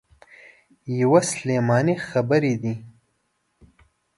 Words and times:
یوه 0.99 1.21
سلماني 1.31 1.95
خبرې 2.07 2.53
دي. 2.61 2.73